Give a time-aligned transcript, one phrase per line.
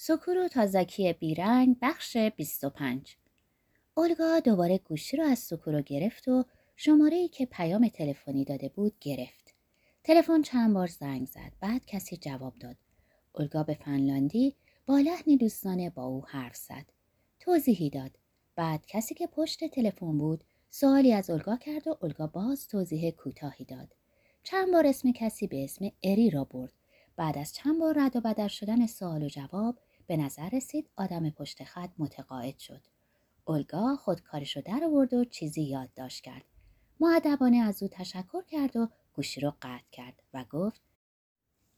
[0.00, 3.16] سکورو تازکی بیرنگ بخش 25
[3.94, 6.44] اولگا دوباره گوشی رو از سکورو گرفت و
[6.76, 9.54] شماره ای که پیام تلفنی داده بود گرفت.
[10.04, 11.52] تلفن چند بار زنگ زد.
[11.60, 12.76] بعد کسی جواب داد.
[13.32, 14.56] اولگا به فنلاندی
[14.86, 16.86] با لحنی دوستانه با او حرف زد.
[17.40, 18.10] توضیحی داد.
[18.56, 23.64] بعد کسی که پشت تلفن بود سوالی از اولگا کرد و اولگا باز توضیح کوتاهی
[23.64, 23.94] داد.
[24.42, 26.72] چند بار اسم کسی به اسم اری را برد.
[27.16, 29.78] بعد از چند بار رد و بدل شدن سوال و جواب
[30.08, 32.80] به نظر رسید آدم پشت خط متقاعد شد.
[33.44, 36.44] اولگا خودکارش رو در آورد و چیزی یادداشت کرد.
[37.00, 40.80] معدبانه از او تشکر کرد و گوشی رو قطع کرد و گفت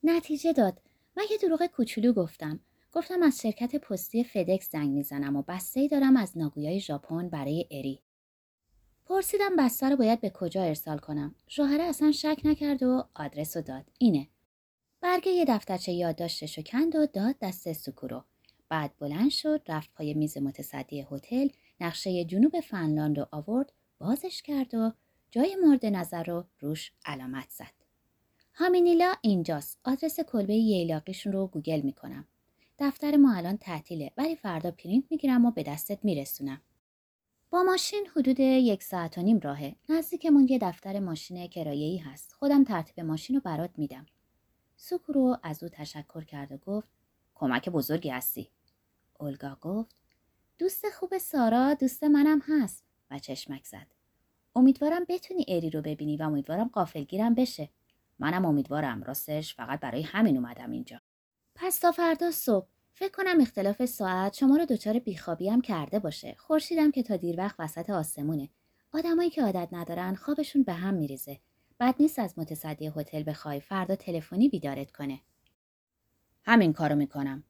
[0.03, 0.83] نتیجه داد.
[1.17, 2.61] من یه دروغ کوچولو گفتم.
[2.93, 7.67] گفتم از شرکت پستی فدکس زنگ می‌زنم و بسته ای دارم از ناگویای ژاپن برای
[7.71, 8.03] اری.
[9.07, 11.35] پرسیدم بسته رو باید به کجا ارسال کنم.
[11.49, 13.85] شوهره اصلا شک نکرد و آدرس رو داد.
[13.99, 14.29] اینه.
[15.01, 18.25] برگه یه دفترچه یادداشتش رو کند و داد دست سوکورو
[18.69, 21.49] بعد بلند شد رفت پای میز متصدی هتل
[21.81, 24.93] نقشه جنوب فنلاند رو آورد بازش کرد و
[25.31, 27.73] جای مورد نظر رو روش علامت زد.
[28.55, 29.81] هامینیلا اینجاست.
[29.85, 32.27] آدرس کلبه ییلاقیشون رو گوگل می‌کنم.
[32.79, 36.61] دفتر ما الان تعطیله ولی فردا پرینت می‌گیرم و به دستت میرسونم.
[37.51, 39.77] با ماشین حدود یک ساعت و نیم راهه.
[39.89, 42.33] نزدیکمون یه دفتر ماشین کرایه‌ای هست.
[42.33, 44.07] خودم ترتیب ماشین رو برات میدم.
[44.83, 46.89] سوکورو از او تشکر کرد و گفت
[47.35, 48.51] کمک بزرگی هستی.
[49.19, 49.97] اولگا گفت
[50.59, 52.85] دوست خوب سارا دوست منم هست.
[53.11, 53.87] و چشمک زد.
[54.57, 57.69] امیدوارم بتونی اری رو ببینی و امیدوارم قافلگیرم بشه.
[58.19, 61.01] منم امیدوارم راستش فقط برای همین اومدم اینجا.
[61.55, 66.35] پس تا فردا صبح فکر کنم اختلاف ساعت شما رو دچار بیخوابی هم کرده باشه.
[66.39, 68.49] خورشیدم که تا دیر وقت وسط آسمونه.
[68.93, 71.41] آدمایی که عادت ندارن خوابشون به هم میریزه.
[71.81, 75.21] بد نیست از متصدی هتل بخوای فردا تلفنی بیدارت کنه.
[76.43, 77.45] همین کارو می‌کنم.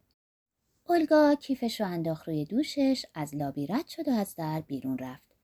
[0.84, 5.36] اولگا کیفش رو انداخت روی دوشش از لابی رد شد و از در بیرون رفت.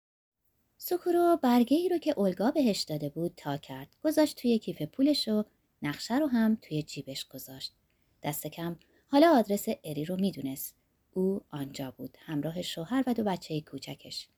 [0.78, 3.96] سکورو برگه ای رو که اولگا بهش داده بود تا کرد.
[4.04, 5.44] گذاشت توی کیف پولش و
[5.82, 7.74] نقشه رو هم توی جیبش گذاشت.
[8.22, 8.76] دست کم.
[9.08, 10.74] حالا آدرس اری رو می‌دونست.
[11.12, 12.18] او آنجا بود.
[12.20, 14.28] همراه شوهر و دو بچه کوچکش.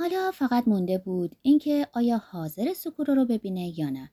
[0.00, 4.10] حالا فقط مونده بود اینکه آیا حاضر سکورو رو ببینه یا نه.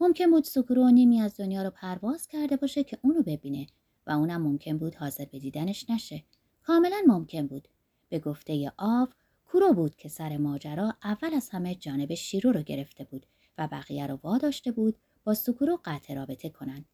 [0.00, 3.66] ممکن بود سکورو نیمی از دنیا رو پرواز کرده باشه که اونو ببینه
[4.06, 6.22] و اونم ممکن بود حاضر به دیدنش نشه.
[6.62, 7.68] کاملا ممکن بود.
[8.08, 9.08] به گفته آو
[9.44, 13.26] کورو بود که سر ماجرا اول از همه جانب شیرو رو گرفته بود
[13.58, 16.84] و بقیه رو واداشته بود با سکورو قطع رابطه کنن.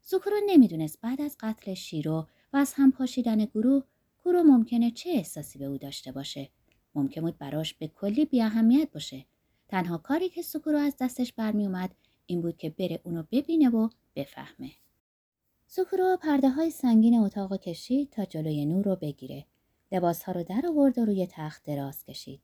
[0.00, 3.82] سکورو نمی‌دونست بعد از قتل شیرو و از هم پاشیدن گروه
[4.24, 6.48] کورو ممکنه چه احساسی به او داشته باشه.
[6.94, 9.24] ممکن بود براش به کلی بی اهمیت باشه.
[9.68, 11.90] تنها کاری که سکورو از دستش برمیومد
[12.26, 14.70] این بود که بره اونو ببینه و بفهمه.
[15.66, 19.44] سکورو پرده های سنگین اتاق کشید تا جلوی نور رو بگیره.
[19.92, 22.40] لباس ها رو در آورد و روی تخت دراز کشید.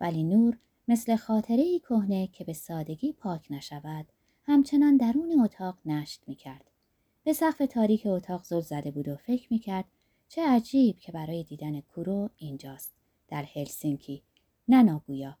[0.00, 4.06] ولی نور مثل خاطره ای کهنه که به سادگی پاک نشود
[4.44, 6.70] همچنان درون اتاق نشت می کرد.
[7.24, 9.84] به سقف تاریک اتاق زل زده بود و فکر می کرد
[10.28, 12.97] چه عجیب که برای دیدن کورو اینجاست.
[13.28, 14.22] در هلسینکی
[14.68, 15.38] نه ناگویا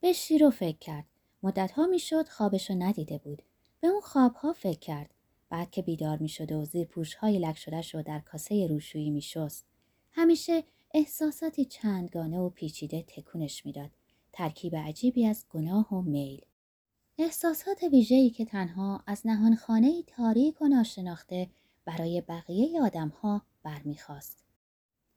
[0.00, 1.04] به شیرو فکر کرد
[1.42, 3.42] مدتها می‌شد خوابشو ندیده بود
[3.80, 5.14] به اون خوابها فکر کرد
[5.48, 9.10] بعد که بیدار می شد و زیر پوش های لک شده شد در کاسه روشویی
[9.10, 9.66] می شست.
[10.12, 13.90] همیشه احساساتی چندگانه و پیچیده تکونش می‌داد.
[14.32, 16.40] ترکیب عجیبی از گناه و میل.
[17.18, 21.50] احساسات ویژه‌ای که تنها از نهانخانه تاریک و ناشناخته
[21.84, 24.44] برای بقیه آدمها برمیخواست.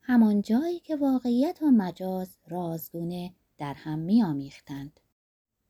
[0.07, 4.99] همان جایی که واقعیت و مجاز رازگونه در هم میآمیختند.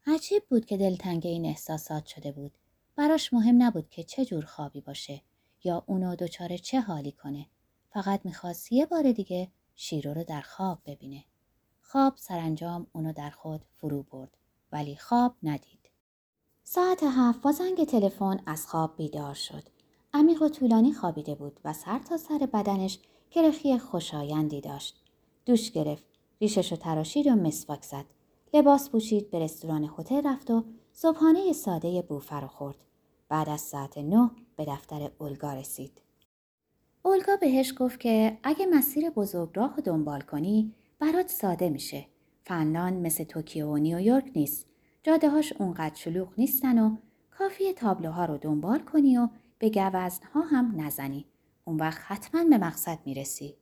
[0.07, 2.51] عجیب بود که دلتنگ این احساسات شده بود.
[2.95, 5.21] براش مهم نبود که چه جور خوابی باشه
[5.63, 7.45] یا اونو دچار چه حالی کنه.
[7.89, 11.23] فقط می‌خواست یه بار دیگه شیرو رو در خواب ببینه.
[11.81, 14.37] خواب سرانجام اونو در خود فرو برد
[14.71, 15.89] ولی خواب ندید.
[16.63, 19.63] ساعت هفت با زنگ تلفن از خواب بیدار شد.
[20.13, 22.99] عمیق و طولانی خوابیده بود و سر تا سر بدنش
[23.31, 25.01] گرخی خوشایندی داشت.
[25.45, 26.03] دوش گرفت.
[26.41, 28.05] ریشش رو تراشید و مسواک زد.
[28.53, 30.63] لباس پوشید به رستوران هتل رفت و
[30.93, 32.85] صبحانه ساده بوفر رو خورد.
[33.29, 36.01] بعد از ساعت نه به دفتر اولگا رسید.
[37.03, 42.05] اولگا بهش گفت که اگه مسیر بزرگراه رو دنبال کنی برات ساده میشه.
[42.43, 44.65] فنلاند مثل توکیو و نیویورک نیست.
[45.03, 46.97] جاده هاش اونقدر شلوغ نیستن و
[47.31, 49.29] کافی تابلوها رو دنبال کنی و
[49.59, 51.25] به گوزنها هم نزنی.
[51.65, 53.55] اون وقت حتما به مقصد می‌رسی.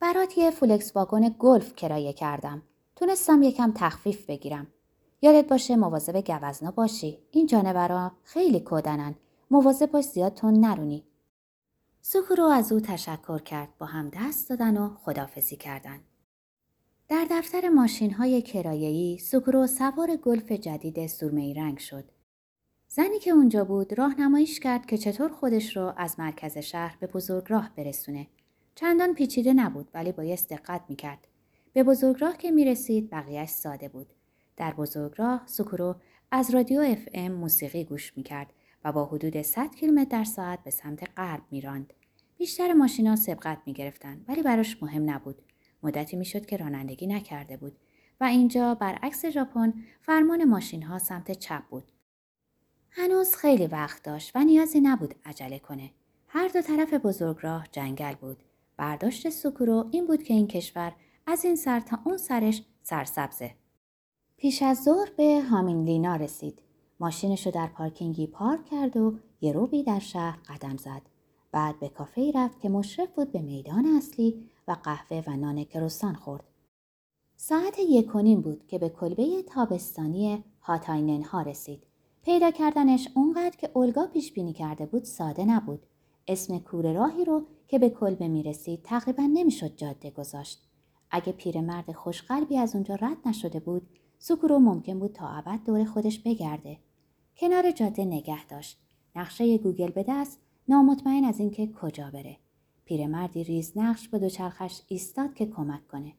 [0.00, 2.62] برات یه فولکس واگن گلف کرایه کردم.
[2.96, 4.66] تونستم یکم تخفیف بگیرم.
[5.22, 9.14] یادت باشه مواظب گوزنا باشی این جانورا خیلی کودنن
[9.50, 11.04] مواظب باش زیاد تون نرونی
[12.00, 16.04] سوکورو از او تشکر کرد با هم دست دادن و خدافزی کردند.
[17.08, 22.04] در دفتر ماشین های کرایه‌ای سوکورو سوار گلف جدید سرمه‌ای رنگ شد.
[22.96, 27.70] زنی که اونجا بود راهنماییش کرد که چطور خودش رو از مرکز شهر به بزرگراه
[27.76, 28.26] برسونه.
[28.74, 31.28] چندان پیچیده نبود ولی بایست دقت می‌کرد.
[31.72, 34.06] به بزرگراه که می‌رسید بقیهش ساده بود.
[34.56, 35.94] در بزرگراه سوکورو
[36.30, 38.52] از رادیو اف ام موسیقی گوش می‌کرد
[38.84, 41.92] و با حدود 100 کیلومتر در ساعت به سمت غرب میراند.
[42.38, 45.42] بیشتر ماشینا سبقت می‌گرفتند ولی براش مهم نبود.
[45.82, 47.76] مدتی می‌شد که رانندگی نکرده بود
[48.20, 51.84] و اینجا برعکس ژاپن فرمان ماشین ها سمت چپ بود.
[52.96, 55.90] هنوز خیلی وقت داشت و نیازی نبود عجله کنه.
[56.28, 58.36] هر دو طرف بزرگراه جنگل بود.
[58.76, 60.92] برداشت سوکورو این بود که این کشور
[61.26, 63.54] از این سر تا اون سرش سرسبزه.
[64.36, 66.58] پیش از ظهر به هامینلینا رسید.
[67.00, 71.02] ماشینشو در پارکینگی پارک کرد و یه روبی در شهر قدم زد.
[71.52, 76.14] بعد به کافه رفت که مشرف بود به میدان اصلی و قهوه و نان کروسان
[76.14, 76.44] خورد.
[77.36, 81.82] ساعت یک بود که به کلبه تابستانی هاتاینن ها رسید.
[82.24, 85.86] پیدا کردنش اونقدر که اولگا پیش بینی کرده بود ساده نبود.
[86.28, 90.62] اسم کوره راهی رو که به کلبه می رسید تقریبا نمی‌شد جاده گذاشت.
[91.10, 93.88] اگه پیرمرد خوشقلبی از اونجا رد نشده بود،
[94.18, 96.78] سوکورو ممکن بود تا ابد دور خودش بگرده.
[97.36, 98.78] کنار جاده نگه داشت.
[99.16, 102.36] نقشه گوگل به دست نامطمئن از اینکه کجا بره.
[102.84, 106.12] پیرمردی ریز نقش با دوچرخش ایستاد که کمک کنه.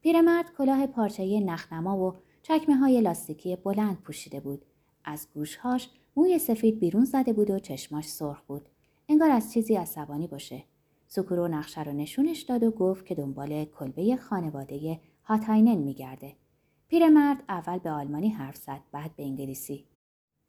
[0.00, 4.62] پیرمرد کلاه پارچه نخنما و چکمه های لاستیکی بلند پوشیده بود.
[5.04, 8.68] از گوشهاش موی سفید بیرون زده بود و چشماش سرخ بود.
[9.08, 10.64] انگار از چیزی عصبانی باشه.
[11.06, 16.36] سوکورو نقشه رو نشونش داد و گفت که دنبال کلبه خانواده هاتاینن میگرده.
[16.88, 19.84] پیرمرد اول به آلمانی حرف زد بعد به انگلیسی.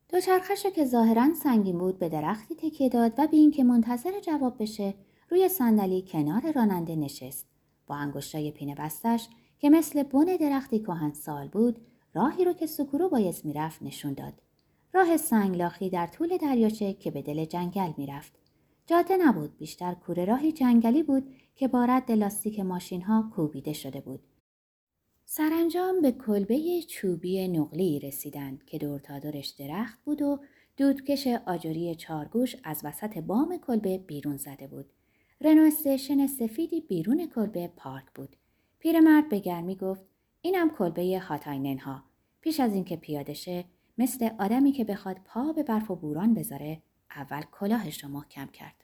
[0.09, 4.93] دوچرخش که ظاهرا سنگین بود به درختی تکیه داد و به اینکه منتظر جواب بشه
[5.29, 7.47] روی صندلی کنار راننده نشست
[7.87, 9.29] با انگشتای پینه بستش
[9.59, 11.79] که مثل بن درختی کهن سال بود
[12.13, 14.41] راهی رو که سکورو بایست می‌رفت نشون داد
[14.95, 18.33] راه سنگلاخی در طول دریاچه که به دل جنگل می‌رفت
[18.87, 24.01] جاده نبود بیشتر کوره راهی جنگلی بود که با رد لاستیک ماشین ها کوبیده شده
[24.01, 24.19] بود
[25.25, 30.39] سرانجام به کلبه چوبی نقلی رسیدند که دور تا دورش درخت بود و
[30.77, 34.85] دودکش آجوری چارگوش از وسط بام کلبه بیرون زده بود.
[35.41, 38.35] رنو استیشن سفیدی بیرون کلبه پارک بود.
[38.79, 40.05] پیرمرد به گرمی گفت
[40.41, 42.03] اینم کلبه هاتاینن ها.
[42.41, 43.65] پیش از اینکه پیاده شه
[43.97, 46.81] مثل آدمی که بخواد پا به برف و بوران بذاره
[47.15, 48.75] اول کلاهش رو محکم کرد.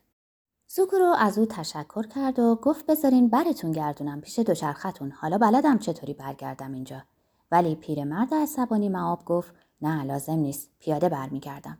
[0.67, 6.13] سوکورو از او تشکر کرد و گفت بذارین برتون گردونم پیش دوچرختون حالا بلدم چطوری
[6.13, 7.03] برگردم اینجا.
[7.51, 10.69] ولی پیرمرد عصبانی معاب گفت نه لازم نیست.
[10.79, 11.77] پیاده برمیگردم.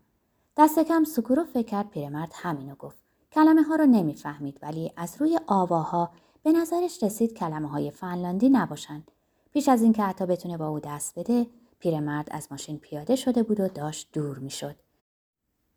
[0.58, 2.98] دست کم سوکورو فکر کرد پیرمرد همینو گفت.
[3.32, 6.12] کلمه ها رو نمی‌فهمید ولی از روی آواها
[6.44, 9.12] به نظرش رسید کلمه های فنلاندی نباشند.
[9.54, 11.48] پیش از اینکه حتی بتونه با او دست بده
[11.82, 14.76] پیرمرد از ماشین پیاده شده بود و داشت دور می‌شد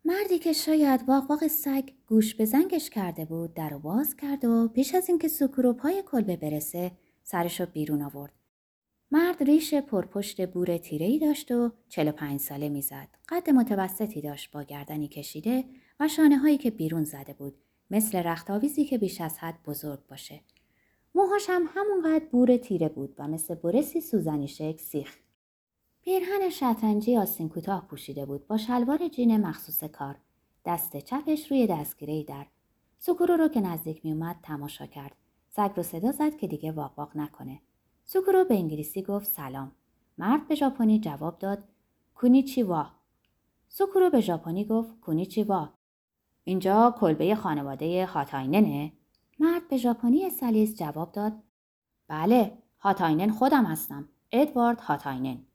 [0.05, 4.67] مردی که شاید واق سگ گوش به زنگش کرده بود در و باز کرد و
[4.67, 6.91] پیش از اینکه سکورو پای کلبه برسه
[7.23, 8.33] سرش رو بیرون آورد.
[9.11, 13.07] مرد ریش پرپشت بور تیرهی داشت و 45 ساله می‌زد.
[13.29, 15.63] قد متوسطی داشت با گردنی کشیده
[15.99, 17.55] و شانه هایی که بیرون زده بود.
[17.91, 20.41] مثل رختاویزی که بیش از حد بزرگ باشه.
[21.15, 25.17] موهاش هم همونقدر بور تیره بود و مثل برسی سوزنی شک سیخ.
[26.05, 30.15] پیرهن شطرنجی آستین کوتاه پوشیده بود با شلوار جین مخصوص کار.
[30.65, 32.45] دست چپش روی دستگیره در.
[32.97, 35.15] سوکورو رو که نزدیک میومد تماشا کرد.
[35.49, 37.61] سگ رو صدا زد که دیگه واق نکنه.
[38.05, 39.71] سوکورو به انگلیسی گفت سلام.
[40.17, 41.63] مرد به ژاپنی جواب داد
[42.15, 42.87] کونیچی وا
[43.69, 45.69] سوکورو به ژاپنی گفت کونیچی وا
[46.43, 48.91] اینجا کلبه خانواده هاتایننه
[49.39, 51.33] مرد به ژاپنی سلیس جواب داد
[52.07, 54.09] بله هاتاینن خودم هستم.
[54.31, 55.45] ادوارد هاتاینن.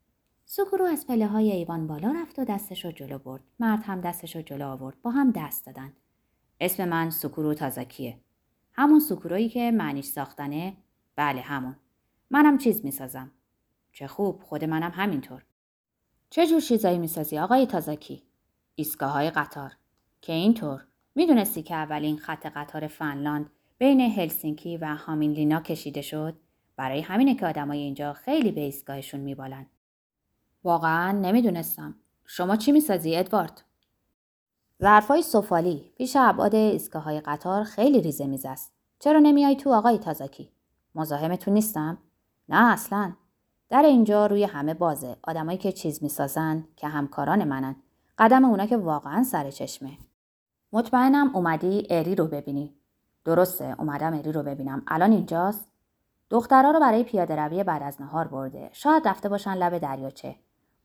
[0.52, 3.42] سوکورو از پله های ایوان بالا رفت و دستش رو جلو برد.
[3.60, 5.02] مرد هم دستش رو جلو آورد.
[5.02, 5.92] با هم دست دادن.
[6.60, 8.20] اسم من سوکورو تازاکیه.
[8.72, 10.76] همون سوکورویی که معنیش ساختنه؟
[11.16, 11.76] بله همون.
[12.30, 13.30] منم چیز می‌سازم.
[13.92, 15.44] چه خوب خود منم همینطور.
[16.30, 18.22] چه جور چیزایی می‌سازی آقای تازاکی؟
[18.74, 19.72] ایستگاه های قطار.
[20.20, 26.36] که اینطور می‌دونستی که اولین خط قطار فنلاند بین هلسینکی و هامینلینا کشیده شد؟
[26.76, 29.66] برای همینه که آدمای اینجا خیلی به ایستگاهشون میبالن.
[30.64, 31.94] واقعا نمی‌دونستم.
[32.24, 33.62] شما چی می‌سازی ادوارد؟
[34.82, 38.72] ظرفای سفالی پیش ابعاد ایستگاه های قطار خیلی ریزه میز است.
[38.98, 40.52] چرا نمیای تو آقای تازاکی؟
[40.94, 41.98] مزاحمتون نیستم؟
[42.48, 43.12] نه اصلا.
[43.68, 45.16] در اینجا روی همه بازه.
[45.22, 47.76] آدمایی که چیز می‌سازن که همکاران منن.
[48.18, 49.98] قدم اونا که واقعا سر چشمه.
[50.72, 52.74] مطمئنم اومدی اری رو ببینی.
[53.24, 55.68] درسته اومدم اری رو ببینم الان اینجاست
[56.30, 60.36] دخترها رو برای پیاده روی بعد از نهار برده شاید رفته باشن لب دریاچه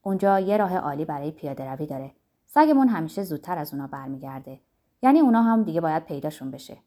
[0.08, 2.12] اونجا یه راه عالی برای پیاده روی داره.
[2.46, 4.60] سگمون همیشه زودتر از اونا برمیگرده.
[5.02, 6.78] یعنی اونا هم دیگه باید پیداشون بشه.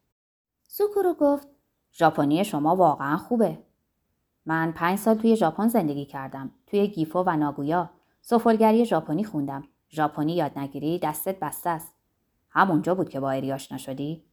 [0.67, 1.47] سوکورو گفت
[1.93, 3.57] ژاپنی شما واقعا خوبه.
[4.45, 6.51] من پنج سال توی ژاپن زندگی کردم.
[6.67, 7.89] توی گیفو و ناگویا.
[8.21, 9.63] سفالگری ژاپنی خوندم.
[9.89, 11.95] ژاپنی یاد نگیری دستت بسته است.
[12.49, 14.23] همونجا بود که با اری آشنا شدی؟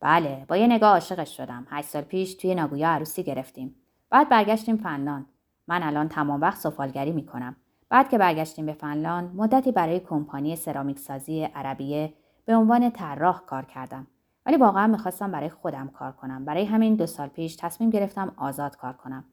[0.00, 1.66] بله با یه نگاه عاشقش شدم.
[1.70, 3.76] هشت سال پیش توی ناگویا عروسی گرفتیم.
[4.10, 5.26] بعد برگشتیم فنلاند.
[5.66, 7.56] من الان تمام وقت سفالگری می‌کنم.
[7.90, 12.12] بعد که برگشتیم به فنلاند مدتی برای کمپانی سرامیک سازی عربیه
[12.44, 14.06] به عنوان طراح کار کردم.
[14.46, 16.44] ولی واقعا می‌خواستم برای خودم کار کنم.
[16.44, 19.24] برای همین دو سال پیش تصمیم گرفتم آزاد کار کنم.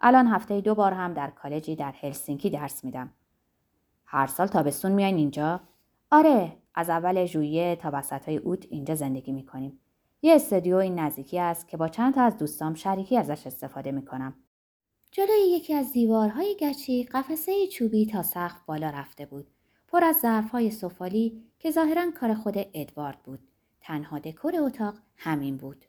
[0.00, 3.10] الان هفته دو بار هم در کالجی در هلسینکی درس میدم.
[4.04, 5.60] هر سال تابستون میاین اینجا؟
[6.10, 9.78] آره از اول ژوئیه تا وسط های اوت اینجا زندگی می‌کنیم.
[10.22, 14.34] یه استودیو این نزدیکی است که با چند تا از دوستام شریکی ازش استفاده می‌کنم.
[15.14, 19.46] جلوی یکی از دیوارهای گچی قفسه چوبی تا سقف بالا رفته بود.
[19.88, 23.38] پر از ظرفهای سفالی که ظاهرا کار خود ادوارد بود.
[23.80, 25.84] تنها دکور اتاق همین بود.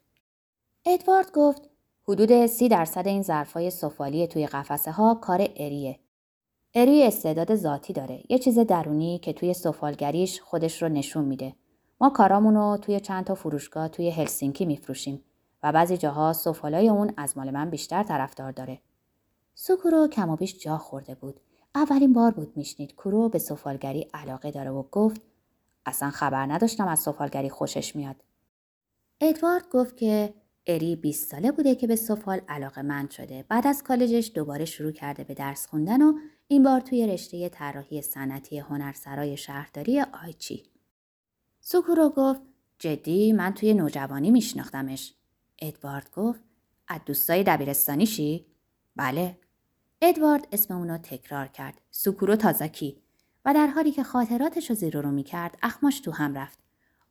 [0.86, 1.70] ادوارد گفت
[2.08, 5.98] حدود سی درصد این ظرفای سفالی توی قفسه ها کار اریه.
[6.74, 8.22] اری استعداد ذاتی داره.
[8.28, 11.54] یه چیز درونی که توی سفالگریش خودش رو نشون میده.
[12.00, 15.24] ما کارامون رو توی چند تا فروشگاه توی هلسینکی میفروشیم
[15.62, 18.80] و بعضی جاها سفالای اون از مال من بیشتر طرفدار داره.
[19.54, 21.40] سوکورو کم و بیش جا خورده بود.
[21.74, 25.20] اولین بار بود میشنید کورو به سفالگری علاقه داره و گفت
[25.86, 28.16] اصلا خبر نداشتم از سفالگری خوشش میاد.
[29.20, 30.34] ادوارد گفت که
[30.66, 33.44] اری 20 ساله بوده که به سفال علاقه مند شده.
[33.48, 36.12] بعد از کالجش دوباره شروع کرده به درس خوندن و
[36.48, 40.62] این بار توی رشته طراحی صنعتی هنرسرای شهرداری آیچی.
[41.60, 42.40] سوکورو گفت
[42.78, 45.14] جدی من توی نوجوانی میشناختمش.
[45.58, 46.40] ادوارد گفت
[46.88, 48.46] از دوستای دبیرستانیشی؟
[48.96, 49.38] بله.
[50.06, 51.80] ادوارد اسم اونو تکرار کرد.
[51.90, 53.02] سوکورو تازاکی.
[53.44, 56.58] و در حالی که خاطراتش رو زیر رو می‌کرد اخماش تو هم رفت.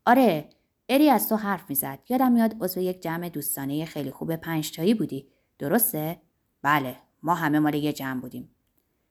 [0.05, 0.49] آره
[0.89, 1.99] اری از تو حرف می‌زد.
[2.09, 5.27] یادم میاد عضو یک جمع دوستانه خیلی خوب پنجتایی بودی.
[5.59, 6.21] درسته؟
[6.61, 8.55] بله ما همه مال یه جمع بودیم.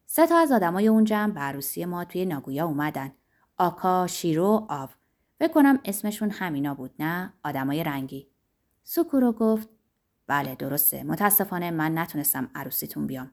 [0.07, 3.13] سه تا از آدمای اون جمع به عروسی ما توی ناگویا اومدن.
[3.57, 4.89] آکا شیرو آو.
[5.39, 8.29] فکر کنم اسمشون همینا بود نه؟ آدمای رنگی.
[8.85, 9.69] سوکورو گفت
[10.27, 11.05] بله درسته.
[11.05, 13.31] متاسفانه من نتونستم عروسیتون بیام.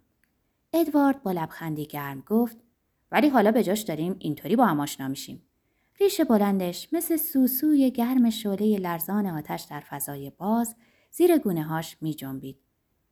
[0.73, 2.57] ادوارد با لبخندی گرم گفت
[3.11, 5.49] ولی حالا به جاش داریم اینطوری با هم آشنا میشیم
[5.99, 10.75] ریش بلندش مثل سوسوی گرم شعله لرزان آتش در فضای باز
[11.11, 12.59] زیر گونه هاش می جنبید.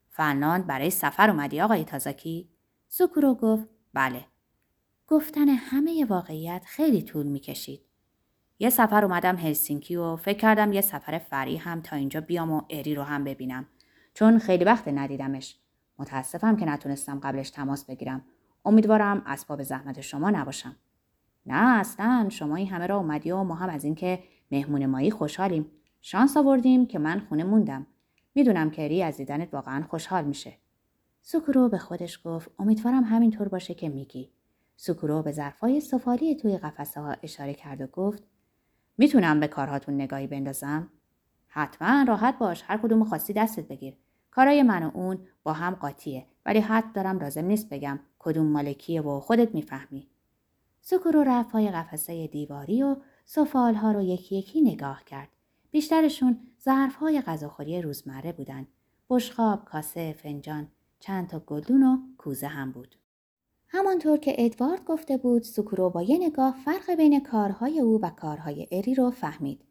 [0.10, 2.50] فنلاند برای سفر اومدی آقای تازاکی؟
[2.88, 4.26] سوکورو گفت بله.
[5.08, 7.82] گفتن همه واقعیت خیلی طول می کشید.
[8.60, 12.62] یه سفر اومدم هلسینکی و فکر کردم یه سفر فری هم تا اینجا بیام و
[12.70, 13.68] اری رو هم ببینم.
[14.14, 15.60] چون خیلی وقت ندیدمش.
[16.00, 18.22] متاسفم که نتونستم قبلش تماس بگیرم.
[18.66, 20.76] امیدوارم اسباب زحمت شما نباشم.
[21.46, 25.66] نه اصلا شما این همه را اومدی و ما هم از اینکه مهمون مایی خوشحالیم.
[26.02, 27.88] شانس آوردیم که من خونه موندم.
[28.36, 30.54] می‌دونم که ری از دیدنت واقعا خوشحال میشه.
[31.22, 34.32] سوکورو به خودش گفت امیدوارم همینطور باشه که میگی.
[34.76, 38.24] سوکورو به ظرفای سفالی توی قفسه ها اشاره کرد و گفت
[38.98, 40.90] می‌تونم به کارهاتون نگاهی بندازم؟
[41.48, 42.64] حتما راحت باش.
[42.68, 43.94] هر کدوم خواستی دستت بگیر.
[44.38, 49.02] کارای من و اون با هم قاطیه ولی حد دارم لازم نیست بگم کدوم مالکیه
[49.02, 50.08] و خودت می‌فهمی
[50.82, 52.96] سکورو رفت پای قفسه دیواری و
[53.56, 55.28] ها رو یکی یکی نگاه کرد.
[55.72, 58.68] بیشترشون ظرفهای غذاخوری روزمره بودن.
[59.10, 60.68] بشخاب، کاسه، فنجان،
[61.00, 62.96] چند تا گلدون و کوزه هم بود.
[63.68, 68.68] همانطور که ادوارد گفته بود سکورو با یه نگاه فرق بین کارهای او و کارهای
[68.72, 69.62] اری رو فهمید.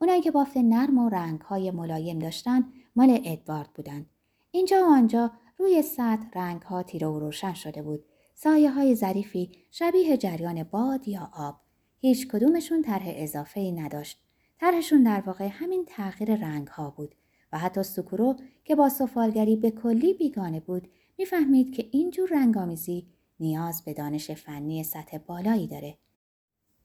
[0.00, 2.64] اونایی که بافت نرم و رنگهای ملایم داشتن
[2.96, 4.06] مال ادوارد بودند.
[4.50, 10.16] اینجا و آنجا روی سطح رنگها تیره و روشن شده بود سایه های ظریفی شبیه
[10.16, 11.60] جریان باد یا آب.
[11.98, 14.22] هیچ کدومشون طرح اضافه ای نداشت.
[14.60, 17.14] طرحشون در واقع همین تغییر رنگ ها بود
[17.52, 23.06] و حتی سکورو که با سفالگری به کلی بیگانه بود می‌فهمید که اینجور رنگامیزی
[23.40, 25.98] نیاز به دانش فنی سطح بالایی داره.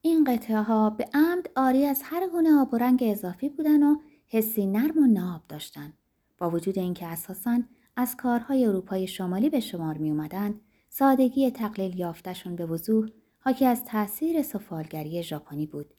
[0.00, 3.96] این قطعه ها به عمد آری از هر گونه آب و رنگ اضافی بودن و
[4.28, 5.92] حسی نرم و ناب داشتن.
[6.38, 7.62] با وجود اینکه اساساً
[7.96, 13.84] از کارهای اروپای شمالی به شمار می اومدن، سادگی تقلیل یافتشون به وضوح حاکی از
[13.84, 15.94] تاثیر سفالگری ژاپنی بود.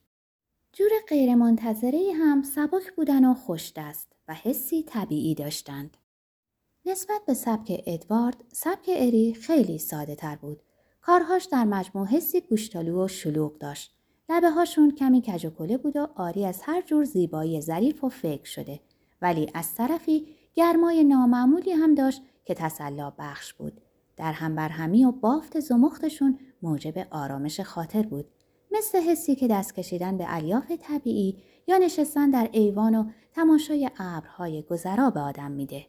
[0.74, 5.98] جور غیرمنتظره هم سبک بودن و خوش دست و حسی طبیعی داشتند.
[6.86, 10.62] نسبت به سبک ادوارد، سبک اری خیلی ساده تر بود.
[11.02, 13.96] کارهاش در مجموع حسی گوشتالو و شلوغ داشت.
[14.30, 18.80] لبه هاشون کمی کج بود و آری از هر جور زیبایی ظریف و فکر شده
[19.22, 23.82] ولی از طرفی گرمای نامعمولی هم داشت که تسلا بخش بود.
[24.18, 28.26] در هم برهمی و بافت زمختشون موجب آرامش خاطر بود.
[28.72, 34.64] مثل حسی که دست کشیدن به الیاف طبیعی یا نشستن در ایوان و تماشای ابرهای
[34.64, 35.86] گذرا به آدم میده.